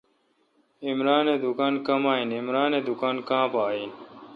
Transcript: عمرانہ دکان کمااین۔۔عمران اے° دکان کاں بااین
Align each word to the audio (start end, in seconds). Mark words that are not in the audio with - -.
عمرانہ 0.87 1.35
دکان 1.43 1.73
کمااین۔۔عمران 1.85 2.71
اے° 2.77 2.81
دکان 2.87 3.15
کاں 3.27 3.45
بااین 3.53 3.91